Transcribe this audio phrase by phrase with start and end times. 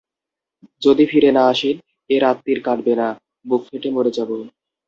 [0.81, 1.75] যদি ফিরে না আসেন
[2.09, 3.07] এ রাত্তির কাটবে না,
[3.45, 4.29] বুক ফেটে মরে যাব।